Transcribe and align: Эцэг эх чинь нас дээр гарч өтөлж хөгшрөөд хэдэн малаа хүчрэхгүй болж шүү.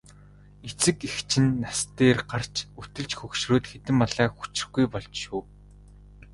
Эцэг 0.69 0.97
эх 1.07 1.15
чинь 1.29 1.53
нас 1.63 1.79
дээр 1.97 2.19
гарч 2.31 2.55
өтөлж 2.81 3.11
хөгшрөөд 3.17 3.65
хэдэн 3.67 3.95
малаа 3.99 4.27
хүчрэхгүй 4.33 4.85
болж 4.93 5.13
шүү. 5.23 5.41